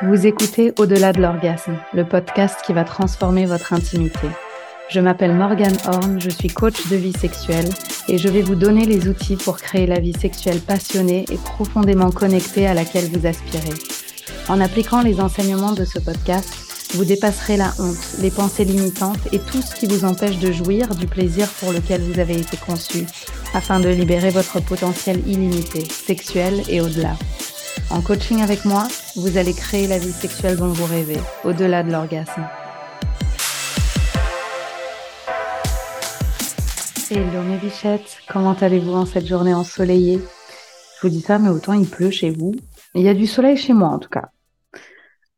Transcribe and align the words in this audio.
Vous 0.00 0.28
écoutez 0.28 0.72
Au-delà 0.78 1.12
de 1.12 1.20
l'orgasme, 1.20 1.76
le 1.92 2.04
podcast 2.04 2.60
qui 2.64 2.72
va 2.72 2.84
transformer 2.84 3.46
votre 3.46 3.72
intimité. 3.72 4.28
Je 4.88 5.00
m'appelle 5.00 5.34
Morgane 5.34 5.76
Horn, 5.86 6.20
je 6.20 6.30
suis 6.30 6.46
coach 6.46 6.86
de 6.86 6.94
vie 6.94 7.12
sexuelle 7.12 7.68
et 8.06 8.16
je 8.16 8.28
vais 8.28 8.42
vous 8.42 8.54
donner 8.54 8.84
les 8.84 9.08
outils 9.08 9.34
pour 9.34 9.56
créer 9.56 9.88
la 9.88 9.98
vie 9.98 10.12
sexuelle 10.12 10.60
passionnée 10.60 11.24
et 11.32 11.36
profondément 11.36 12.12
connectée 12.12 12.68
à 12.68 12.74
laquelle 12.74 13.10
vous 13.10 13.26
aspirez. 13.26 13.74
En 14.48 14.60
appliquant 14.60 15.02
les 15.02 15.20
enseignements 15.20 15.72
de 15.72 15.84
ce 15.84 15.98
podcast, 15.98 16.48
vous 16.94 17.04
dépasserez 17.04 17.56
la 17.56 17.72
honte, 17.80 18.18
les 18.20 18.30
pensées 18.30 18.64
limitantes 18.64 19.26
et 19.32 19.40
tout 19.40 19.62
ce 19.62 19.74
qui 19.74 19.86
vous 19.86 20.04
empêche 20.04 20.38
de 20.38 20.52
jouir 20.52 20.94
du 20.94 21.08
plaisir 21.08 21.48
pour 21.58 21.72
lequel 21.72 22.02
vous 22.02 22.20
avez 22.20 22.38
été 22.38 22.56
conçu, 22.56 23.04
afin 23.52 23.80
de 23.80 23.88
libérer 23.88 24.30
votre 24.30 24.60
potentiel 24.60 25.20
illimité, 25.26 25.84
sexuel 25.84 26.62
et 26.68 26.80
au-delà. 26.80 27.16
En 27.90 28.00
coaching 28.02 28.42
avec 28.42 28.64
moi, 28.64 28.86
vous 29.16 29.38
allez 29.38 29.54
créer 29.54 29.86
la 29.86 29.98
vie 29.98 30.12
sexuelle 30.12 30.56
dont 30.56 30.68
vous 30.68 30.84
rêvez, 30.84 31.18
au-delà 31.44 31.82
de 31.82 31.90
l'orgasme. 31.90 32.46
Hello 37.10 37.42
mes 37.42 37.56
bichettes, 37.56 38.18
comment 38.28 38.52
allez-vous 38.52 38.92
en 38.92 39.06
cette 39.06 39.26
journée 39.26 39.54
ensoleillée? 39.54 40.20
Je 40.96 41.06
vous 41.06 41.08
dis 41.08 41.22
ça, 41.22 41.38
mais 41.38 41.48
autant 41.48 41.72
il 41.72 41.88
pleut 41.88 42.10
chez 42.10 42.30
vous. 42.30 42.54
Il 42.94 43.02
y 43.02 43.08
a 43.08 43.14
du 43.14 43.26
soleil 43.26 43.56
chez 43.56 43.72
moi 43.72 43.88
en 43.88 43.98
tout 43.98 44.10
cas. 44.10 44.28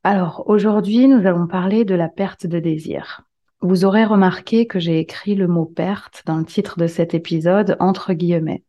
Alors 0.03 0.45
aujourd'hui, 0.47 1.07
nous 1.07 1.27
allons 1.27 1.47
parler 1.47 1.85
de 1.85 1.95
la 1.95 2.09
perte 2.09 2.47
de 2.47 2.59
désir. 2.59 3.23
Vous 3.61 3.85
aurez 3.85 4.05
remarqué 4.05 4.67
que 4.67 4.79
j'ai 4.79 4.99
écrit 4.99 5.35
le 5.35 5.47
mot 5.47 5.67
perte 5.67 6.23
dans 6.25 6.39
le 6.39 6.47
titre 6.47 6.79
de 6.79 6.87
cet 6.87 7.13
épisode 7.13 7.77
entre 7.79 8.15
guillemets. 8.15 8.65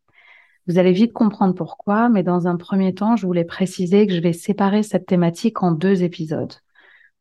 Vous 0.67 0.77
allez 0.77 0.91
vite 0.91 1.13
comprendre 1.13 1.55
pourquoi, 1.55 2.09
mais 2.09 2.23
dans 2.23 2.47
un 2.47 2.55
premier 2.55 2.93
temps, 2.93 3.15
je 3.15 3.25
voulais 3.25 3.45
préciser 3.45 4.05
que 4.05 4.13
je 4.13 4.21
vais 4.21 4.33
séparer 4.33 4.83
cette 4.83 5.07
thématique 5.07 5.63
en 5.63 5.71
deux 5.71 6.03
épisodes. 6.03 6.53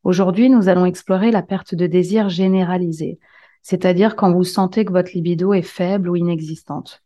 Aujourd'hui, 0.03 0.49
nous 0.49 0.69
allons 0.69 0.85
explorer 0.85 1.31
la 1.31 1.41
perte 1.41 1.73
de 1.73 1.87
désir 1.87 2.29
généralisée, 2.29 3.19
c'est-à-dire 3.63 4.15
quand 4.15 4.31
vous 4.31 4.43
sentez 4.43 4.85
que 4.85 4.91
votre 4.91 5.11
libido 5.13 5.53
est 5.53 5.61
faible 5.61 6.09
ou 6.09 6.15
inexistante. 6.15 7.01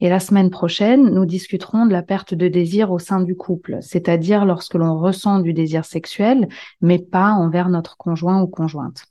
Et 0.00 0.08
la 0.08 0.20
semaine 0.20 0.50
prochaine, 0.50 1.10
nous 1.10 1.24
discuterons 1.26 1.86
de 1.86 1.92
la 1.92 2.02
perte 2.02 2.34
de 2.34 2.48
désir 2.48 2.90
au 2.90 2.98
sein 2.98 3.20
du 3.20 3.36
couple, 3.36 3.78
c'est-à-dire 3.80 4.44
lorsque 4.44 4.74
l'on 4.74 4.98
ressent 4.98 5.38
du 5.38 5.52
désir 5.52 5.84
sexuel, 5.84 6.48
mais 6.80 6.98
pas 6.98 7.30
envers 7.30 7.68
notre 7.68 7.96
conjoint 7.96 8.42
ou 8.42 8.46
conjointe. 8.46 9.06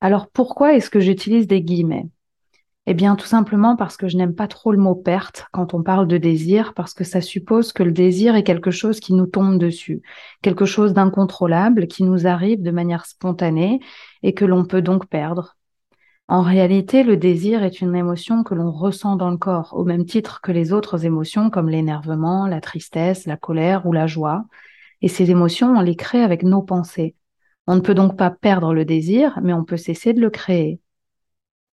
Alors 0.00 0.28
pourquoi 0.28 0.74
est-ce 0.74 0.90
que 0.90 1.00
j'utilise 1.00 1.46
des 1.46 1.62
guillemets? 1.62 2.08
Eh 2.86 2.94
bien 2.94 3.14
tout 3.14 3.26
simplement 3.26 3.76
parce 3.76 3.96
que 3.96 4.08
je 4.08 4.16
n'aime 4.16 4.34
pas 4.34 4.48
trop 4.48 4.72
le 4.72 4.78
mot 4.78 4.96
perte 4.96 5.46
quand 5.52 5.72
on 5.72 5.82
parle 5.82 6.08
de 6.08 6.18
désir, 6.18 6.74
parce 6.74 6.94
que 6.94 7.04
ça 7.04 7.20
suppose 7.20 7.72
que 7.72 7.84
le 7.84 7.92
désir 7.92 8.34
est 8.34 8.42
quelque 8.42 8.72
chose 8.72 8.98
qui 8.98 9.14
nous 9.14 9.26
tombe 9.26 9.58
dessus, 9.58 10.02
quelque 10.42 10.64
chose 10.64 10.92
d'incontrôlable 10.92 11.86
qui 11.86 12.02
nous 12.02 12.26
arrive 12.26 12.60
de 12.60 12.70
manière 12.72 13.06
spontanée 13.06 13.80
et 14.24 14.34
que 14.34 14.44
l'on 14.44 14.64
peut 14.64 14.82
donc 14.82 15.06
perdre, 15.06 15.56
en 16.28 16.40
réalité, 16.40 17.02
le 17.02 17.18
désir 17.18 17.62
est 17.62 17.82
une 17.82 17.94
émotion 17.94 18.42
que 18.42 18.54
l'on 18.54 18.70
ressent 18.70 19.16
dans 19.16 19.30
le 19.30 19.36
corps, 19.36 19.74
au 19.76 19.84
même 19.84 20.06
titre 20.06 20.40
que 20.40 20.50
les 20.50 20.72
autres 20.72 21.04
émotions 21.04 21.50
comme 21.50 21.68
l'énervement, 21.68 22.46
la 22.46 22.62
tristesse, 22.62 23.26
la 23.26 23.36
colère 23.36 23.86
ou 23.86 23.92
la 23.92 24.06
joie. 24.06 24.46
Et 25.02 25.08
ces 25.08 25.30
émotions, 25.30 25.76
on 25.76 25.82
les 25.82 25.94
crée 25.96 26.22
avec 26.22 26.42
nos 26.42 26.62
pensées. 26.62 27.16
On 27.66 27.74
ne 27.74 27.80
peut 27.80 27.94
donc 27.94 28.16
pas 28.16 28.30
perdre 28.30 28.72
le 28.72 28.86
désir, 28.86 29.40
mais 29.42 29.52
on 29.52 29.64
peut 29.64 29.76
cesser 29.76 30.14
de 30.14 30.22
le 30.22 30.30
créer. 30.30 30.80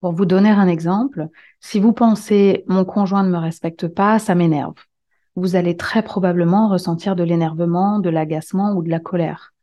Pour 0.02 0.14
vous 0.14 0.26
donner 0.26 0.50
un 0.50 0.66
exemple, 0.66 1.28
si 1.60 1.78
vous 1.78 1.92
pensez 1.92 2.64
mon 2.66 2.84
conjoint 2.84 3.22
ne 3.22 3.30
me 3.30 3.38
respecte 3.38 3.86
pas, 3.86 4.18
ça 4.18 4.34
m'énerve. 4.34 4.74
Vous 5.36 5.54
allez 5.54 5.76
très 5.76 6.02
probablement 6.02 6.68
ressentir 6.68 7.14
de 7.14 7.22
l'énervement, 7.22 8.00
de 8.00 8.10
l'agacement 8.10 8.72
ou 8.72 8.82
de 8.82 8.90
la 8.90 8.98
colère. 8.98 9.54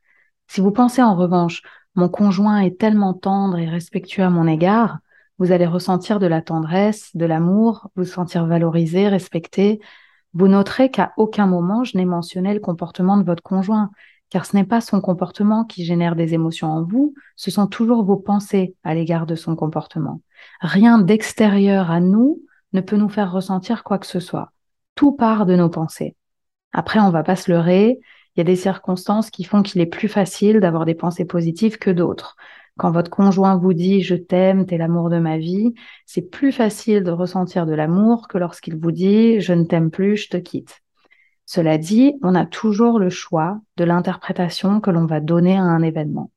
Si 0.47 0.61
vous 0.61 0.71
pensez 0.71 1.03
en 1.03 1.13
revanche 1.13 1.61
mon 1.93 2.07
conjoint 2.07 2.59
est 2.59 2.79
tellement 2.79 3.13
tendre 3.13 3.57
et 3.57 3.67
respectueux 3.67 4.23
à 4.23 4.29
mon 4.29 4.47
égard, 4.47 4.99
vous 5.39 5.51
allez 5.51 5.65
ressentir 5.65 6.19
de 6.19 6.27
la 6.27 6.41
tendresse, 6.41 7.13
de 7.17 7.25
l'amour, 7.25 7.89
vous 7.97 8.05
sentir 8.05 8.45
valorisé, 8.45 9.09
respecté. 9.09 9.81
Vous 10.33 10.47
noterez 10.47 10.89
qu'à 10.89 11.11
aucun 11.17 11.47
moment 11.47 11.83
je 11.83 11.97
n'ai 11.97 12.05
mentionné 12.05 12.53
le 12.53 12.61
comportement 12.61 13.17
de 13.17 13.23
votre 13.23 13.43
conjoint, 13.43 13.91
car 14.29 14.45
ce 14.45 14.55
n'est 14.55 14.65
pas 14.65 14.81
son 14.81 15.01
comportement 15.01 15.65
qui 15.65 15.85
génère 15.85 16.15
des 16.15 16.33
émotions 16.33 16.71
en 16.71 16.83
vous, 16.83 17.13
ce 17.35 17.51
sont 17.51 17.67
toujours 17.67 18.03
vos 18.03 18.17
pensées 18.17 18.75
à 18.83 18.93
l'égard 18.93 19.25
de 19.25 19.35
son 19.35 19.55
comportement. 19.55 20.21
Rien 20.61 20.99
d'extérieur 20.99 21.91
à 21.91 21.99
nous 21.99 22.41
ne 22.73 22.81
peut 22.81 22.97
nous 22.97 23.09
faire 23.09 23.31
ressentir 23.31 23.83
quoi 23.83 23.97
que 23.97 24.05
ce 24.05 24.19
soit. 24.19 24.51
Tout 24.95 25.13
part 25.13 25.45
de 25.45 25.55
nos 25.55 25.69
pensées. 25.69 26.15
Après, 26.73 26.99
on 26.99 27.09
va 27.09 27.23
pas 27.23 27.35
se 27.35 27.51
leurrer, 27.51 27.99
il 28.35 28.39
y 28.39 28.41
a 28.41 28.43
des 28.43 28.55
circonstances 28.55 29.31
qui 29.31 29.43
font 29.43 29.63
qu'il 29.63 29.81
est 29.81 29.87
plus 29.87 30.07
facile 30.07 30.59
d'avoir 30.59 30.85
des 30.85 30.95
pensées 30.95 31.25
positives 31.25 31.77
que 31.77 31.89
d'autres. 31.89 32.35
Quand 32.77 32.91
votre 32.91 33.09
conjoint 33.09 33.57
vous 33.57 33.73
dit 33.73 34.01
je 34.01 34.15
t'aime, 34.15 34.65
t'es 34.65 34.77
l'amour 34.77 35.09
de 35.09 35.19
ma 35.19 35.37
vie, 35.37 35.73
c'est 36.05 36.21
plus 36.21 36.51
facile 36.51 37.03
de 37.03 37.11
ressentir 37.11 37.65
de 37.65 37.73
l'amour 37.73 38.27
que 38.27 38.37
lorsqu'il 38.37 38.77
vous 38.77 38.91
dit 38.91 39.41
je 39.41 39.53
ne 39.53 39.65
t'aime 39.65 39.91
plus, 39.91 40.15
je 40.15 40.29
te 40.29 40.37
quitte. 40.37 40.81
Cela 41.51 41.79
dit, 41.79 42.13
on 42.21 42.35
a 42.35 42.45
toujours 42.45 42.99
le 42.99 43.09
choix 43.09 43.59
de 43.75 43.83
l'interprétation 43.83 44.81
que 44.81 44.91
l'on 44.91 45.07
va 45.07 45.19
donner 45.19 45.57
à 45.57 45.63
un 45.63 45.81
événement. 45.81 46.29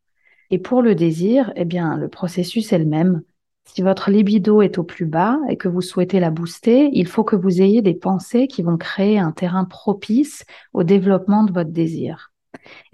Et 0.49 0.59
pour 0.59 0.81
le 0.81 0.95
désir, 0.95 1.53
eh 1.55 1.67
bien, 1.67 1.99
le 1.99 2.09
processus 2.09 2.73
est 2.73 2.79
le 2.79 2.87
même. 2.87 3.21
Si 3.67 3.83
votre 3.83 4.11
libido 4.11 4.63
est 4.63 4.79
au 4.79 4.85
plus 4.85 5.05
bas 5.05 5.37
et 5.51 5.59
que 5.59 5.69
vous 5.69 5.83
souhaitez 5.83 6.19
la 6.19 6.31
booster, 6.31 6.89
il 6.95 7.07
faut 7.07 7.25
que 7.25 7.37
vous 7.37 7.61
ayez 7.61 7.83
des 7.83 7.93
pensées 7.93 8.47
qui 8.47 8.63
vont 8.63 8.79
créer 8.79 9.19
un 9.19 9.33
terrain 9.33 9.67
propice 9.67 10.47
au 10.73 10.83
développement 10.83 11.45
de 11.45 11.53
votre 11.53 11.73
désir. 11.73 12.33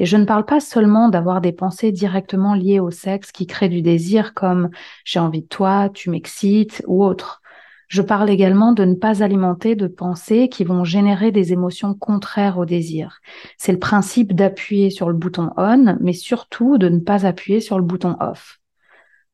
Et 0.01 0.05
je 0.05 0.17
ne 0.17 0.25
parle 0.25 0.45
pas 0.45 0.59
seulement 0.59 1.11
d'avoir 1.11 1.41
des 1.41 1.53
pensées 1.53 1.93
directement 1.93 2.55
liées 2.55 2.81
au 2.81 2.91
sexe 2.91 3.31
qui 3.31 3.47
créent 3.47 3.69
du 3.69 3.81
désir 3.81 4.35
comme 4.35 4.71
j'ai 5.05 5.21
envie 5.21 5.43
de 5.43 5.47
toi, 5.47 5.89
tu 5.89 6.11
m'excites 6.11 6.83
ou 6.89 7.05
autre. 7.05 7.43
Je 7.89 8.03
parle 8.03 8.29
également 8.29 8.73
de 8.73 8.85
ne 8.85 8.95
pas 8.95 9.23
alimenter 9.23 9.75
de 9.75 9.87
pensées 9.87 10.51
qui 10.51 10.63
vont 10.63 10.85
générer 10.85 11.33
des 11.33 11.55
émotions 11.55 11.95
contraires 11.95 12.59
au 12.59 12.67
désir. 12.67 13.21
C'est 13.57 13.73
le 13.73 13.79
principe 13.79 14.35
d'appuyer 14.35 14.91
sur 14.91 15.09
le 15.09 15.17
bouton 15.17 15.51
on, 15.57 15.97
mais 16.01 16.13
surtout 16.13 16.77
de 16.77 16.91
ne 16.91 17.01
pas 17.01 17.25
appuyer 17.25 17.61
sur 17.61 17.79
le 17.79 17.85
bouton 17.85 18.15
off. 18.21 18.61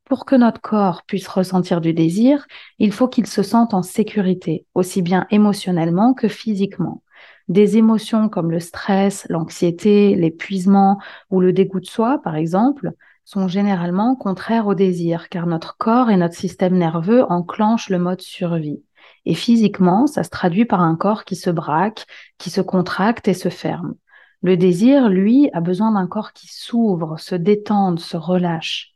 Pour 0.05 0.25
que 0.25 0.37
notre 0.37 0.61
corps 0.61 1.03
puisse 1.05 1.27
ressentir 1.27 1.81
du 1.81 1.93
désir, 1.93 2.47
il 2.79 2.93
faut 2.93 3.09
qu'il 3.09 3.27
se 3.27 3.43
sente 3.43 3.75
en 3.75 3.83
sécurité, 3.83 4.67
aussi 4.75 5.03
bien 5.03 5.27
émotionnellement 5.31 6.15
que 6.15 6.29
physiquement. 6.29 7.03
Des 7.49 7.77
émotions 7.77 8.29
comme 8.29 8.53
le 8.53 8.61
stress, 8.61 9.27
l'anxiété, 9.31 10.15
l'épuisement 10.15 11.01
ou 11.31 11.41
le 11.41 11.53
dégoût 11.53 11.81
de 11.81 11.87
soi, 11.87 12.21
par 12.23 12.37
exemple, 12.37 12.93
sont 13.25 13.49
généralement 13.49 14.17
contraires 14.17 14.67
au 14.67 14.75
désir, 14.75 15.29
car 15.29 15.47
notre 15.47 15.77
corps 15.77 16.11
et 16.11 16.17
notre 16.17 16.35
système 16.35 16.77
nerveux 16.77 17.25
enclenchent 17.31 17.91
le 17.91 17.99
mode 17.99 18.21
survie. 18.21 18.83
Et 19.25 19.35
physiquement, 19.35 20.07
ça 20.07 20.25
se 20.25 20.31
traduit 20.31 20.65
par 20.65 20.81
un 20.81 20.97
corps 20.97 21.25
qui 21.25 21.37
se 21.37 21.51
braque, 21.51 22.07
qui 22.39 22.51
se 22.51 22.61
contracte 22.61 23.29
et 23.29 23.35
se 23.35 23.49
ferme. 23.49 23.95
Le 24.43 24.57
désir, 24.57 25.09
lui, 25.09 25.49
a 25.55 25.61
besoin 25.61 25.93
d'un 25.93 26.07
corps 26.07 26.33
qui 26.33 26.49
s'ouvre, 26.49 27.19
se 27.19 27.35
détende, 27.35 27.99
se 27.99 28.19
relâche. 28.19 28.95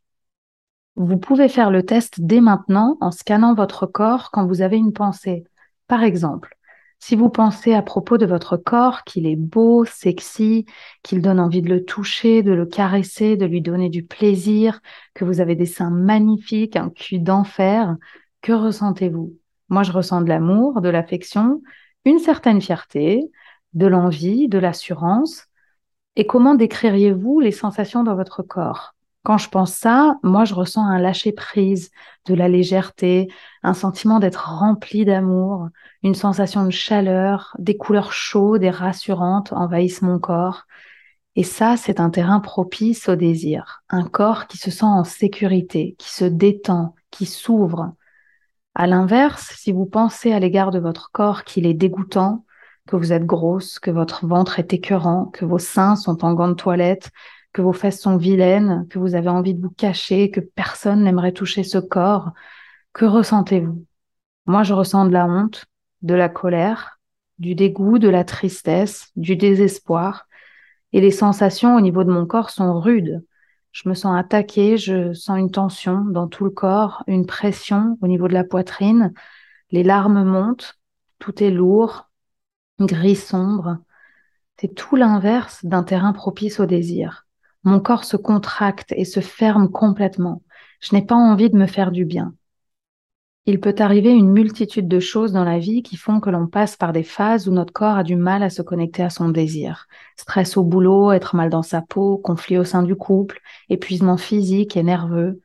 Vous 0.97 1.17
pouvez 1.17 1.49
faire 1.49 1.71
le 1.71 1.85
test 1.85 2.21
dès 2.21 2.41
maintenant 2.41 2.99
en 3.01 3.11
scannant 3.11 3.55
votre 3.55 3.87
corps 3.87 4.31
quand 4.31 4.47
vous 4.47 4.61
avez 4.61 4.77
une 4.77 4.93
pensée. 4.93 5.45
Par 5.87 6.03
exemple, 6.03 6.58
si 6.99 7.17
vous 7.17 7.31
pensez 7.31 7.75
à 7.75 7.83
propos 7.83 8.19
de 8.19 8.27
votre 8.27 8.57
corps 8.57 9.05
qu'il 9.05 9.27
est 9.27 9.37
beau, 9.37 9.85
sexy, 9.85 10.67
qu'il 11.03 11.23
donne 11.23 11.41
envie 11.41 11.63
de 11.63 11.69
le 11.69 11.85
toucher, 11.85 12.43
de 12.43 12.53
le 12.53 12.67
caresser, 12.67 13.37
de 13.37 13.47
lui 13.47 13.63
donner 13.63 13.89
du 13.89 14.05
plaisir, 14.05 14.81
que 15.15 15.25
vous 15.25 15.41
avez 15.41 15.55
des 15.55 15.67
seins 15.67 15.91
magnifiques, 15.91 16.77
un 16.77 16.91
cul 16.91 17.21
d'enfer, 17.21 17.97
que 18.43 18.53
ressentez-vous? 18.53 19.37
Moi, 19.69 19.83
je 19.83 19.93
ressens 19.93 20.23
de 20.23 20.29
l'amour, 20.29 20.81
de 20.81 20.89
l'affection, 20.89 21.63
une 22.05 22.19
certaine 22.19 22.61
fierté, 22.61 23.31
de 23.75 23.87
l'envie, 23.87 24.49
de 24.49 24.59
l'assurance. 24.59 25.47
Et 26.17 26.27
comment 26.27 26.55
décririez-vous 26.55 27.41
les 27.41 27.53
sensations 27.53 28.03
dans 28.03 28.17
votre 28.17 28.43
corps? 28.43 28.95
Quand 29.29 29.37
je 29.37 29.51
pense 29.51 29.75
ça, 29.75 30.17
moi, 30.23 30.47
je 30.47 30.55
ressens 30.55 30.83
un 30.87 30.99
lâcher-prise, 30.99 31.91
de 32.25 32.33
la 32.33 32.49
légèreté, 32.49 33.29
un 33.63 33.75
sentiment 33.75 34.21
d'être 34.21 34.49
rempli 34.49 35.05
d'amour, 35.05 35.69
une 36.03 36.15
sensation 36.15 36.65
de 36.65 36.71
chaleur, 36.71 37.55
des 37.59 37.77
couleurs 37.77 38.15
chaudes 38.15 38.63
et 38.63 38.71
rassurantes 38.71 39.53
envahissent 39.53 40.01
mon 40.01 40.19
corps. 40.19 40.63
Et 41.37 41.43
ça, 41.43 41.77
c'est 41.77 42.01
un 42.01 42.09
terrain 42.09 42.41
propice 42.41 43.07
au 43.11 43.17
désir, 43.17 43.83
un 43.91 44.05
corps 44.05 44.47
qui 44.47 44.57
se 44.57 44.71
sent 44.71 44.87
en 44.87 45.05
sécurité, 45.05 45.95
qui 45.99 46.09
se 46.09 46.25
détend, 46.25 46.95
qui 47.11 47.27
s'ouvre. 47.27 47.93
À 48.75 48.87
l'inverse, 48.87 49.53
si 49.59 49.73
vous 49.73 49.85
pensez 49.85 50.33
à 50.33 50.41
l'égard 50.41 50.71
de 50.71 50.79
votre 50.79 51.11
corps 51.13 51.45
qu'il 51.45 51.67
est 51.67 51.75
dégoûtant, 51.75 52.47
que 52.87 52.97
vous 52.97 53.13
êtes 53.13 53.27
grosse, 53.27 53.79
que 53.79 53.91
votre 53.91 54.27
ventre 54.27 54.59
est 54.59 54.73
écœurant, 54.73 55.27
que 55.27 55.45
vos 55.45 55.59
seins 55.59 55.97
sont 55.97 56.25
en 56.25 56.33
gants 56.33 56.49
de 56.49 56.55
toilette, 56.55 57.11
que 57.53 57.63
vos 57.63 57.73
fesses 57.73 58.01
sont 58.01 58.17
vilaines, 58.17 58.87
que 58.89 58.99
vous 58.99 59.15
avez 59.15 59.29
envie 59.29 59.55
de 59.55 59.63
vous 59.63 59.71
cacher, 59.71 60.31
que 60.31 60.41
personne 60.41 61.05
n'aimerait 61.05 61.33
toucher 61.33 61.63
ce 61.65 61.79
corps, 61.79 62.33
que 62.93 63.05
ressentez-vous? 63.05 63.85
Moi, 64.47 64.63
je 64.63 64.75
ressens 64.75 65.07
de 65.07 65.13
la 65.13 65.27
honte, 65.27 65.67
de 66.03 66.15
la 66.15 66.29
colère, 66.29 66.99
du 67.39 67.55
dégoût, 67.55 67.99
de 67.99 68.09
la 68.09 68.25
tristesse, 68.25 69.11
du 69.17 69.37
désespoir. 69.37 70.27
Et 70.93 71.01
les 71.01 71.11
sensations 71.11 71.77
au 71.77 71.81
niveau 71.81 72.05
de 72.05 72.11
mon 72.11 72.27
corps 72.27 72.51
sont 72.51 72.81
rudes. 72.81 73.25
Je 73.73 73.89
me 73.89 73.95
sens 73.95 74.19
attaquée, 74.19 74.77
je 74.77 75.13
sens 75.13 75.39
une 75.39 75.51
tension 75.51 76.05
dans 76.05 76.27
tout 76.27 76.45
le 76.45 76.51
corps, 76.51 77.05
une 77.07 77.27
pression 77.27 77.99
au 78.01 78.09
niveau 78.09 78.27
de 78.27 78.33
la 78.33 78.45
poitrine. 78.45 79.13
Les 79.71 79.83
larmes 79.83 80.25
montent, 80.25 80.79
tout 81.19 81.43
est 81.43 81.51
lourd, 81.51 82.09
gris 82.81 83.17
sombre. 83.17 83.79
C'est 84.61 84.75
tout 84.75 84.97
l'inverse 84.97 85.65
d'un 85.65 85.85
terrain 85.85 86.13
propice 86.13 86.59
au 86.59 86.67
désir. 86.67 87.28
Mon 87.69 87.81
corps 87.81 88.05
se 88.05 88.17
contracte 88.17 88.95
et 88.97 89.05
se 89.05 89.21
ferme 89.21 89.69
complètement. 89.69 90.41
Je 90.81 90.97
n'ai 90.97 91.05
pas 91.05 91.17
envie 91.17 91.51
de 91.51 91.59
me 91.59 91.67
faire 91.67 91.93
du 91.93 92.07
bien. 92.07 92.33
Il 93.45 93.61
peut 93.61 93.75
arriver 93.79 94.09
une 94.09 94.31
multitude 94.31 94.89
de 94.89 95.01
choses 95.01 95.33
dans 95.33 95.45
la 95.45 95.59
vie 95.59 95.83
qui 95.83 95.99
font 95.99 96.19
que 96.19 96.31
l'on 96.31 96.47
passe 96.47 96.79
par 96.79 96.95
des 96.95 97.03
phases 97.03 97.47
où 97.47 97.53
notre 97.53 97.75
corps 97.75 97.99
a 97.99 98.05
du 98.05 98.17
mal 98.17 98.43
à 98.43 98.49
se 98.49 98.63
connecter 98.63 99.03
à 99.03 99.11
son 99.11 99.29
désir. 99.29 99.87
Stress 100.17 100.57
au 100.57 100.65
boulot, 100.65 101.13
être 101.13 101.37
mal 101.37 101.51
dans 101.51 101.63
sa 101.63 101.83
peau, 101.83 102.17
conflit 102.17 102.57
au 102.57 102.65
sein 102.65 102.83
du 102.83 102.97
couple, 102.97 103.39
épuisement 103.69 104.17
physique 104.17 104.79
et 104.79 104.83
nerveux. 104.83 105.43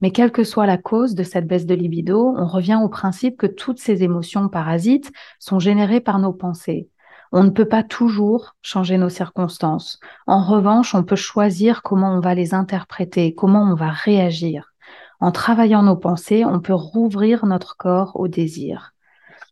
Mais 0.00 0.12
quelle 0.12 0.30
que 0.30 0.44
soit 0.44 0.66
la 0.66 0.78
cause 0.78 1.16
de 1.16 1.24
cette 1.24 1.48
baisse 1.48 1.66
de 1.66 1.74
libido, 1.74 2.36
on 2.36 2.46
revient 2.46 2.78
au 2.80 2.88
principe 2.88 3.36
que 3.36 3.48
toutes 3.48 3.80
ces 3.80 4.04
émotions 4.04 4.48
parasites 4.48 5.10
sont 5.40 5.58
générées 5.58 6.00
par 6.00 6.20
nos 6.20 6.32
pensées. 6.32 6.88
On 7.36 7.42
ne 7.42 7.50
peut 7.50 7.66
pas 7.66 7.82
toujours 7.82 8.54
changer 8.62 8.96
nos 8.96 9.08
circonstances. 9.08 9.98
En 10.28 10.44
revanche, 10.44 10.94
on 10.94 11.02
peut 11.02 11.16
choisir 11.16 11.82
comment 11.82 12.14
on 12.14 12.20
va 12.20 12.32
les 12.36 12.54
interpréter, 12.54 13.34
comment 13.34 13.64
on 13.64 13.74
va 13.74 13.90
réagir. 13.90 14.72
En 15.18 15.32
travaillant 15.32 15.82
nos 15.82 15.96
pensées, 15.96 16.44
on 16.44 16.60
peut 16.60 16.74
rouvrir 16.74 17.44
notre 17.44 17.76
corps 17.76 18.12
au 18.14 18.28
désir. 18.28 18.94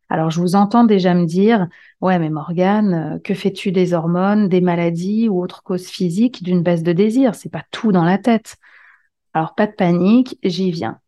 Alors, 0.09 0.31
je 0.31 0.41
vous 0.41 0.55
entends 0.55 0.85
déjà 0.85 1.13
me 1.13 1.27
dire, 1.27 1.67
ouais, 2.01 2.21
mais 2.21 2.31
Morgane, 2.31 3.17
euh, 3.17 3.19
que 3.19 3.35
fais-tu 3.35 3.73
des 3.73 3.95
hormones, 3.95 4.49
des 4.49 4.61
maladies 4.61 5.29
ou 5.29 5.43
autres 5.43 5.65
causes 5.65 5.89
physiques 5.89 6.45
d'une 6.45 6.63
baisse 6.63 6.85
de 6.85 6.93
désir? 6.93 7.35
C'est 7.35 7.51
pas 7.51 7.65
tout 7.73 7.91
dans 7.91 8.05
la 8.05 8.19
tête. 8.19 8.59
Alors, 9.35 9.57
pas 9.57 9.67
de 9.67 9.73
panique, 9.73 10.39
j'y 10.45 10.71
viens. 10.71 11.02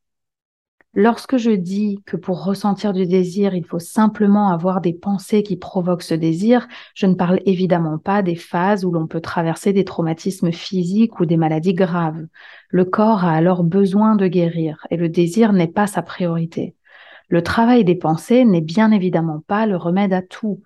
Lorsque 0.97 1.39
je 1.39 1.51
dis 1.51 2.01
que 2.07 2.17
pour 2.17 2.45
ressentir 2.45 2.93
du 2.93 3.05
désir, 3.05 3.55
il 3.55 3.65
faut 3.65 3.81
simplement 3.81 4.51
avoir 4.51 4.81
des 4.81 4.93
pensées 4.93 5.43
qui 5.43 5.57
provoquent 5.57 6.05
ce 6.05 6.15
désir, 6.15 6.69
je 6.95 7.07
ne 7.07 7.15
parle 7.15 7.41
évidemment 7.47 7.99
pas 7.99 8.23
des 8.23 8.37
phases 8.37 8.85
où 8.85 8.93
l'on 8.93 9.09
peut 9.09 9.21
traverser 9.21 9.73
des 9.73 9.85
traumatismes 9.85 10.53
physiques 10.53 11.19
ou 11.19 11.27
des 11.27 11.37
maladies 11.37 11.75
graves. 11.75 12.25
Le 12.69 12.85
corps 12.85 13.25
a 13.25 13.33
alors 13.33 13.65
besoin 13.65 14.15
de 14.15 14.29
guérir 14.29 14.87
et 14.91 14.97
le 14.97 15.09
désir 15.09 15.53
n'est 15.53 15.67
pas 15.67 15.89
sa 15.89 16.03
priorité. 16.03 16.77
Le 17.29 17.43
travail 17.43 17.85
des 17.85 17.97
pensées 17.97 18.45
n'est 18.45 18.61
bien 18.61 18.93
évidemment 18.93 19.43
pas 19.49 19.67
le 19.67 19.77
remède 19.77 20.13
à 20.13 20.23
tout. 20.23 20.63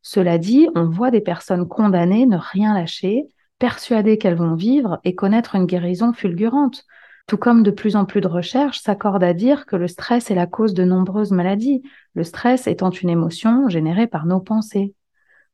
Cela 0.00 0.38
dit, 0.38 0.68
on 0.76 0.88
voit 0.88 1.10
des 1.10 1.20
personnes 1.20 1.66
condamnées 1.66 2.26
ne 2.26 2.38
rien 2.38 2.74
lâcher, 2.74 3.24
persuadées 3.58 4.18
qu'elles 4.18 4.36
vont 4.36 4.54
vivre 4.54 5.00
et 5.02 5.16
connaître 5.16 5.56
une 5.56 5.66
guérison 5.66 6.12
fulgurante. 6.12 6.84
Tout 7.26 7.36
comme 7.36 7.62
de 7.62 7.70
plus 7.70 7.96
en 7.96 8.04
plus 8.04 8.20
de 8.20 8.28
recherches 8.28 8.80
s'accordent 8.80 9.24
à 9.24 9.32
dire 9.32 9.66
que 9.66 9.76
le 9.76 9.88
stress 9.88 10.30
est 10.30 10.34
la 10.34 10.46
cause 10.46 10.74
de 10.74 10.84
nombreuses 10.84 11.30
maladies, 11.30 11.82
le 12.14 12.24
stress 12.24 12.66
étant 12.66 12.90
une 12.90 13.10
émotion 13.10 13.68
générée 13.68 14.06
par 14.06 14.26
nos 14.26 14.40
pensées. 14.40 14.94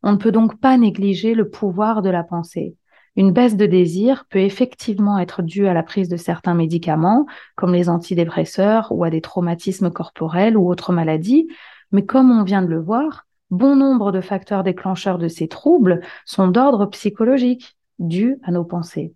On 0.03 0.13
ne 0.13 0.17
peut 0.17 0.33
donc 0.33 0.61
pas 0.61 0.77
négliger 0.77 1.35
le 1.35 1.49
pouvoir 1.49 2.03
de 2.03 2.11
la 2.11 2.25
pensée. 2.25 2.77
Une 3.17 3.33
baisse 3.33 3.57
de 3.57 3.67
désir 3.67 4.27
peut 4.31 4.39
effectivement 4.39 5.19
être 5.19 5.43
due 5.43 5.67
à 5.67 5.75
la 5.75 5.83
prise 5.83 6.09
de 6.09 6.17
certains 6.17 6.55
médicaments, 6.55 7.27
comme 7.57 7.73
les 7.73 7.89
antidépresseurs 7.89 8.93
ou 8.93 9.03
à 9.03 9.11
des 9.11 9.21
traumatismes 9.21 9.91
corporels 9.91 10.57
ou 10.57 10.71
autres 10.71 10.93
maladies, 10.93 11.49
mais 11.91 12.05
comme 12.05 12.31
on 12.31 12.45
vient 12.45 12.63
de 12.63 12.69
le 12.69 12.81
voir, 12.81 13.27
bon 13.51 13.75
nombre 13.75 14.13
de 14.13 14.21
facteurs 14.21 14.63
déclencheurs 14.63 15.19
de 15.19 15.29
ces 15.29 15.49
troubles 15.49 16.01
sont 16.25 16.49
d'ordre 16.49 16.87
psychologique, 16.87 17.77
dus 17.99 18.39
à 18.45 18.53
nos 18.53 18.65
pensées. 18.65 19.15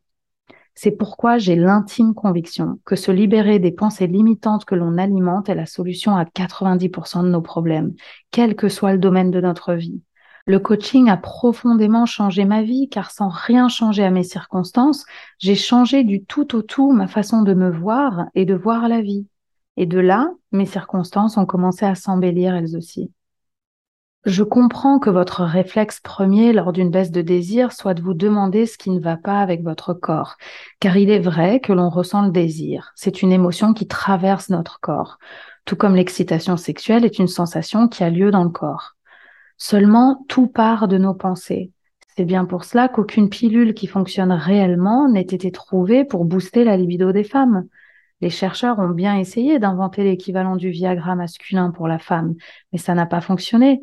C'est 0.75 0.93
pourquoi 0.93 1.39
j'ai 1.39 1.57
l'intime 1.57 2.15
conviction 2.15 2.81
que 2.85 2.97
se 2.97 3.13
libérer 3.13 3.59
des 3.59 3.73
pensées 3.73 4.07
limitantes 4.07 4.65
que 4.65 4.75
l'on 4.75 4.97
alimente 4.97 5.49
est 5.49 5.55
la 5.55 5.67
solution 5.67 6.17
à 6.17 6.25
90% 6.25 7.23
de 7.23 7.29
nos 7.29 7.43
problèmes, 7.43 7.95
quel 8.31 8.57
que 8.57 8.69
soit 8.69 8.93
le 8.93 8.99
domaine 8.99 9.31
de 9.31 9.41
notre 9.41 9.75
vie. 9.75 10.01
Le 10.47 10.59
coaching 10.59 11.09
a 11.09 11.17
profondément 11.17 12.05
changé 12.05 12.45
ma 12.45 12.63
vie 12.63 12.89
car 12.89 13.11
sans 13.13 13.29
rien 13.29 13.69
changer 13.69 14.03
à 14.03 14.11
mes 14.11 14.25
circonstances, 14.25 15.05
j'ai 15.39 15.55
changé 15.55 16.03
du 16.03 16.25
tout 16.25 16.57
au 16.57 16.63
tout 16.63 16.91
ma 16.91 17.07
façon 17.07 17.43
de 17.43 17.55
me 17.55 17.71
voir 17.71 18.27
et 18.35 18.45
de 18.45 18.55
voir 18.55 18.89
la 18.89 19.03
vie. 19.03 19.27
Et 19.77 19.87
de 19.87 19.99
là, 19.99 20.31
mes 20.51 20.67
circonstances 20.67 21.37
ont 21.37 21.47
commencé 21.47 21.85
à 21.85 21.95
s'embellir 21.95 22.55
elles 22.55 22.77
aussi. 22.77 23.13
Je 24.25 24.45
comprends 24.45 25.01
que 25.01 25.11
votre 25.11 25.43
réflexe 25.43 25.99
premier 25.99 26.53
lors 26.53 26.73
d'une 26.73 26.91
baisse 26.91 27.11
de 27.11 27.23
désir 27.23 27.73
soit 27.73 27.95
de 27.95 28.03
vous 28.03 28.15
demander 28.15 28.67
ce 28.67 28.79
qui 28.79 28.91
ne 28.91 29.01
va 29.01 29.17
pas 29.17 29.41
avec 29.41 29.65
votre 29.65 29.95
corps, 29.95 30.37
car 30.79 30.97
il 30.97 31.11
est 31.11 31.19
vrai 31.19 31.59
que 31.59 31.73
l'on 31.73 31.89
ressent 31.89 32.23
le 32.23 32.31
désir. 32.31 32.93
C'est 32.95 33.23
une 33.23 33.33
émotion 33.33 33.75
qui 33.75 33.89
traverse 33.89 34.49
notre 34.49 34.79
corps, 34.79 35.19
tout 35.65 35.75
comme 35.75 35.97
l'excitation 35.97 36.57
sexuelle 36.57 37.05
est 37.05 37.19
une 37.19 37.27
sensation 37.27 37.89
qui 37.89 38.05
a 38.05 38.11
lieu 38.11 38.31
dans 38.31 38.45
le 38.45 38.51
corps. 38.51 38.95
Seulement, 39.59 40.25
tout 40.29 40.47
part 40.47 40.87
de 40.87 40.99
nos 40.99 41.15
pensées. 41.15 41.73
C'est 42.17 42.25
bien 42.25 42.45
pour 42.45 42.63
cela 42.63 42.89
qu'aucune 42.89 43.29
pilule 43.29 43.75
qui 43.75 43.89
fonctionne 43.89 44.31
réellement 44.31 45.09
n'ait 45.09 45.23
été 45.23 45.51
trouvée 45.51 46.05
pour 46.05 46.25
booster 46.25 46.63
la 46.63 46.77
libido 46.77 47.11
des 47.11 47.25
femmes. 47.25 47.67
Les 48.21 48.31
chercheurs 48.31 48.79
ont 48.79 48.91
bien 48.91 49.19
essayé 49.19 49.59
d'inventer 49.59 50.05
l'équivalent 50.05 50.55
du 50.55 50.71
Viagra 50.71 51.17
masculin 51.17 51.73
pour 51.73 51.89
la 51.89 51.99
femme, 51.99 52.37
mais 52.73 52.79
ça 52.79 52.95
n'a 52.95 53.07
pas 53.07 53.21
fonctionné. 53.21 53.81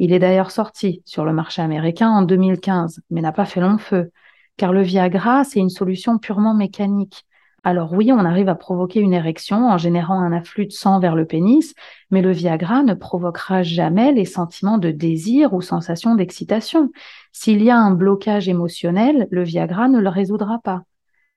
Il 0.00 0.12
est 0.12 0.20
d'ailleurs 0.20 0.52
sorti 0.52 1.02
sur 1.04 1.24
le 1.24 1.32
marché 1.32 1.60
américain 1.60 2.08
en 2.08 2.22
2015, 2.22 3.00
mais 3.10 3.20
n'a 3.20 3.32
pas 3.32 3.46
fait 3.46 3.60
long 3.60 3.78
feu, 3.78 4.12
car 4.56 4.72
le 4.72 4.82
Viagra, 4.82 5.42
c'est 5.42 5.58
une 5.58 5.70
solution 5.70 6.18
purement 6.18 6.54
mécanique. 6.54 7.26
Alors 7.64 7.92
oui, 7.92 8.12
on 8.12 8.20
arrive 8.20 8.48
à 8.48 8.54
provoquer 8.54 9.00
une 9.00 9.12
érection 9.12 9.68
en 9.68 9.76
générant 9.76 10.20
un 10.20 10.32
afflux 10.32 10.66
de 10.66 10.72
sang 10.72 11.00
vers 11.00 11.16
le 11.16 11.26
pénis, 11.26 11.74
mais 12.12 12.22
le 12.22 12.30
Viagra 12.30 12.84
ne 12.84 12.94
provoquera 12.94 13.64
jamais 13.64 14.12
les 14.12 14.24
sentiments 14.24 14.78
de 14.78 14.92
désir 14.92 15.52
ou 15.52 15.62
sensation 15.62 16.14
d'excitation. 16.14 16.90
S'il 17.32 17.60
y 17.64 17.70
a 17.70 17.76
un 17.76 17.90
blocage 17.90 18.48
émotionnel, 18.48 19.26
le 19.32 19.42
Viagra 19.42 19.88
ne 19.88 19.98
le 19.98 20.08
résoudra 20.08 20.60
pas. 20.62 20.82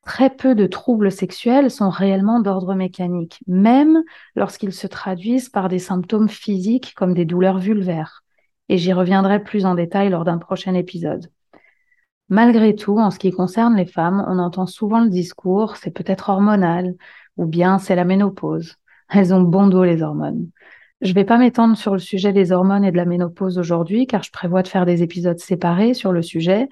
Très 0.06 0.30
peu 0.30 0.54
de 0.54 0.68
troubles 0.68 1.12
sexuels 1.12 1.72
sont 1.72 1.90
réellement 1.90 2.40
d'ordre 2.40 2.76
mécanique, 2.76 3.40
même 3.48 4.04
lorsqu'ils 4.36 4.74
se 4.74 4.86
traduisent 4.86 5.50
par 5.50 5.68
des 5.68 5.80
symptômes 5.80 6.30
physiques 6.30 6.94
comme 6.96 7.16
des 7.16 7.26
douleurs 7.26 7.58
vulvaires 7.58 8.24
et 8.72 8.78
j'y 8.78 8.94
reviendrai 8.94 9.44
plus 9.44 9.66
en 9.66 9.76
détail 9.76 10.10
lors 10.10 10.24
d'un 10.24 10.38
prochain 10.38 10.74
épisode. 10.74 11.30
Malgré 12.30 12.74
tout, 12.74 12.98
en 12.98 13.12
ce 13.12 13.20
qui 13.20 13.32
concerne 13.32 13.76
les 13.76 13.86
femmes, 13.86 14.26
on 14.30 14.40
entend 14.40 14.66
souvent 14.66 15.02
le 15.02 15.10
discours 15.10 15.76
c'est 15.76 15.92
peut-être 15.92 16.30
hormonal 16.30 16.96
ou 17.36 17.46
bien 17.46 17.80
c'est 17.80 17.96
la 17.98 18.06
ménopause. 18.06 18.78
Elles 19.10 19.34
ont 19.34 19.42
bon 19.42 19.68
dos 19.68 19.84
les 19.84 20.02
hormones. 20.02 20.48
Je 21.02 21.10
ne 21.10 21.16
vais 21.16 21.26
pas 21.26 21.38
m'étendre 21.38 21.76
sur 21.76 21.92
le 21.92 22.00
sujet 22.00 22.32
des 22.32 22.54
hormones 22.54 22.86
et 22.86 22.94
de 22.94 22.98
la 22.98 23.04
ménopause 23.04 23.58
aujourd'hui 23.58 24.08
car 24.08 24.24
je 24.24 24.32
prévois 24.32 24.64
de 24.64 24.70
faire 24.70 24.86
des 24.86 25.04
épisodes 25.04 25.40
séparés 25.40 25.94
sur 25.94 26.14
le 26.14 26.22
sujet, 26.22 26.70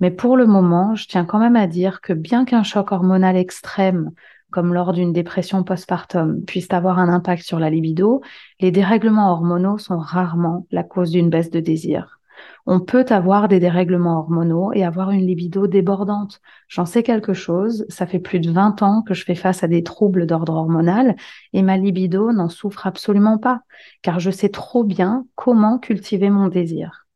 mais 0.00 0.10
pour 0.10 0.38
le 0.38 0.46
moment, 0.46 0.94
je 0.94 1.06
tiens 1.06 1.26
quand 1.26 1.38
même 1.38 1.56
à 1.56 1.66
dire 1.66 2.00
que 2.00 2.14
bien 2.14 2.46
qu'un 2.46 2.62
choc 2.62 2.92
hormonal 2.92 3.36
extrême 3.36 4.12
comme 4.52 4.72
lors 4.72 4.92
d'une 4.92 5.12
dépression 5.12 5.64
postpartum, 5.64 6.44
puissent 6.44 6.72
avoir 6.72 6.98
un 7.00 7.08
impact 7.08 7.42
sur 7.42 7.58
la 7.58 7.70
libido, 7.70 8.20
les 8.60 8.70
dérèglements 8.70 9.32
hormonaux 9.32 9.78
sont 9.78 9.98
rarement 9.98 10.66
la 10.70 10.84
cause 10.84 11.10
d'une 11.10 11.30
baisse 11.30 11.50
de 11.50 11.60
désir. 11.60 12.20
On 12.66 12.80
peut 12.80 13.04
avoir 13.08 13.48
des 13.48 13.58
dérèglements 13.58 14.18
hormonaux 14.18 14.72
et 14.72 14.84
avoir 14.84 15.10
une 15.10 15.26
libido 15.26 15.66
débordante. 15.66 16.40
J'en 16.68 16.86
sais 16.86 17.02
quelque 17.02 17.32
chose, 17.32 17.84
ça 17.88 18.06
fait 18.06 18.18
plus 18.18 18.38
de 18.38 18.50
20 18.50 18.82
ans 18.82 19.02
que 19.02 19.14
je 19.14 19.24
fais 19.24 19.34
face 19.34 19.64
à 19.64 19.68
des 19.68 19.82
troubles 19.82 20.26
d'ordre 20.26 20.54
hormonal 20.54 21.16
et 21.52 21.62
ma 21.62 21.76
libido 21.76 22.32
n'en 22.32 22.48
souffre 22.48 22.86
absolument 22.86 23.38
pas, 23.38 23.62
car 24.02 24.20
je 24.20 24.30
sais 24.30 24.48
trop 24.48 24.84
bien 24.84 25.26
comment 25.34 25.78
cultiver 25.78 26.30
mon 26.30 26.48
désir. 26.48 27.06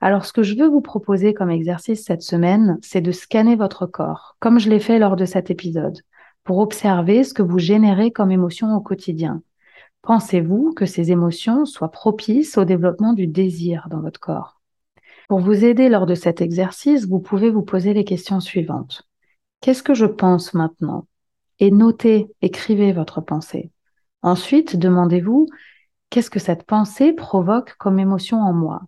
Alors, 0.00 0.24
ce 0.24 0.32
que 0.32 0.42
je 0.42 0.54
veux 0.54 0.68
vous 0.68 0.80
proposer 0.80 1.34
comme 1.34 1.50
exercice 1.50 2.04
cette 2.04 2.22
semaine, 2.22 2.78
c'est 2.80 3.02
de 3.02 3.12
scanner 3.12 3.56
votre 3.56 3.86
corps, 3.86 4.36
comme 4.40 4.58
je 4.58 4.70
l'ai 4.70 4.80
fait 4.80 4.98
lors 4.98 5.16
de 5.16 5.26
cet 5.26 5.50
épisode 5.50 5.98
pour 6.44 6.58
observer 6.58 7.24
ce 7.24 7.34
que 7.34 7.42
vous 7.42 7.58
générez 7.58 8.10
comme 8.10 8.30
émotion 8.30 8.74
au 8.74 8.80
quotidien. 8.80 9.42
Pensez-vous 10.02 10.72
que 10.74 10.86
ces 10.86 11.12
émotions 11.12 11.66
soient 11.66 11.90
propices 11.90 12.56
au 12.56 12.64
développement 12.64 13.12
du 13.12 13.26
désir 13.26 13.88
dans 13.90 14.00
votre 14.00 14.20
corps? 14.20 14.60
Pour 15.28 15.40
vous 15.40 15.64
aider 15.64 15.88
lors 15.88 16.06
de 16.06 16.14
cet 16.14 16.40
exercice, 16.40 17.06
vous 17.06 17.20
pouvez 17.20 17.50
vous 17.50 17.62
poser 17.62 17.94
les 17.94 18.04
questions 18.04 18.40
suivantes. 18.40 19.06
Qu'est-ce 19.60 19.82
que 19.82 19.94
je 19.94 20.06
pense 20.06 20.54
maintenant? 20.54 21.06
Et 21.58 21.70
notez, 21.70 22.32
écrivez 22.40 22.92
votre 22.92 23.20
pensée. 23.20 23.70
Ensuite, 24.22 24.76
demandez-vous, 24.76 25.46
qu'est-ce 26.08 26.30
que 26.30 26.40
cette 26.40 26.64
pensée 26.64 27.12
provoque 27.12 27.74
comme 27.78 27.98
émotion 27.98 28.38
en 28.38 28.54
moi? 28.54 28.82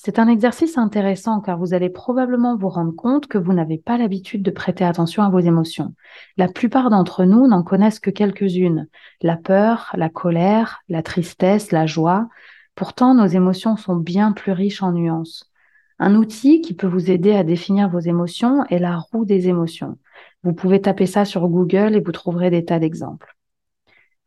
C'est 0.00 0.20
un 0.20 0.28
exercice 0.28 0.78
intéressant 0.78 1.40
car 1.40 1.58
vous 1.58 1.74
allez 1.74 1.90
probablement 1.90 2.56
vous 2.56 2.68
rendre 2.68 2.94
compte 2.94 3.26
que 3.26 3.36
vous 3.36 3.52
n'avez 3.52 3.78
pas 3.78 3.98
l'habitude 3.98 4.44
de 4.44 4.52
prêter 4.52 4.84
attention 4.84 5.24
à 5.24 5.28
vos 5.28 5.40
émotions. 5.40 5.92
La 6.36 6.46
plupart 6.46 6.88
d'entre 6.88 7.24
nous 7.24 7.48
n'en 7.48 7.64
connaissent 7.64 7.98
que 7.98 8.10
quelques-unes. 8.10 8.86
La 9.22 9.36
peur, 9.36 9.90
la 9.94 10.08
colère, 10.08 10.82
la 10.88 11.02
tristesse, 11.02 11.72
la 11.72 11.86
joie. 11.86 12.28
Pourtant, 12.76 13.12
nos 13.12 13.26
émotions 13.26 13.76
sont 13.76 13.96
bien 13.96 14.30
plus 14.30 14.52
riches 14.52 14.84
en 14.84 14.92
nuances. 14.92 15.50
Un 15.98 16.14
outil 16.14 16.60
qui 16.60 16.74
peut 16.74 16.86
vous 16.86 17.10
aider 17.10 17.34
à 17.34 17.42
définir 17.42 17.88
vos 17.88 17.98
émotions 17.98 18.64
est 18.66 18.78
la 18.78 18.98
roue 18.98 19.24
des 19.24 19.48
émotions. 19.48 19.98
Vous 20.44 20.52
pouvez 20.52 20.80
taper 20.80 21.06
ça 21.06 21.24
sur 21.24 21.48
Google 21.48 21.96
et 21.96 22.00
vous 22.00 22.12
trouverez 22.12 22.50
des 22.50 22.64
tas 22.64 22.78
d'exemples. 22.78 23.36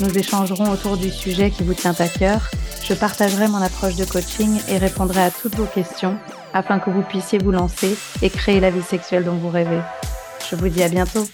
Nous 0.01 0.19
échangerons 0.19 0.71
autour 0.71 0.97
du 0.97 1.11
sujet 1.11 1.51
qui 1.51 1.63
vous 1.63 1.75
tient 1.75 1.95
à 1.99 2.09
cœur. 2.09 2.51
Je 2.83 2.95
partagerai 2.95 3.49
mon 3.49 3.61
approche 3.61 3.97
de 3.97 4.07
coaching 4.07 4.59
et 4.67 4.79
répondrai 4.79 5.25
à 5.25 5.31
toutes 5.31 5.57
vos 5.57 5.67
questions 5.67 6.17
afin 6.55 6.79
que 6.79 6.89
vous 6.89 7.03
puissiez 7.03 7.39
vous 7.39 7.51
lancer 7.51 7.99
et 8.23 8.31
créer 8.31 8.61
la 8.61 8.71
vie 8.71 8.81
sexuelle 8.81 9.25
dont 9.25 9.37
vous 9.37 9.51
rêvez. 9.51 9.81
Je 10.51 10.57
vous 10.57 10.71
dis 10.71 10.83
à 10.83 10.89
bientôt. 10.89 11.29